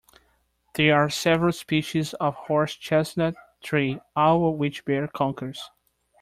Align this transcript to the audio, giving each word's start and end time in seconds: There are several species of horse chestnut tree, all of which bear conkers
There 0.73 0.95
are 0.99 1.11
several 1.11 1.51
species 1.51 2.15
of 2.15 2.33
horse 2.33 2.73
chestnut 2.75 3.35
tree, 3.61 3.99
all 4.15 4.49
of 4.49 4.55
which 4.55 4.83
bear 4.83 5.07
conkers 5.07 5.59